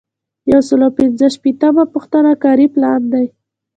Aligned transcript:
یو 0.51 0.61
سل 0.67 0.81
او 0.87 0.91
پنځه 0.99 1.25
شپیتمه 1.35 1.83
پوښتنه 1.93 2.31
کاري 2.43 2.67
پلان 2.73 3.01
دی. 3.13 3.25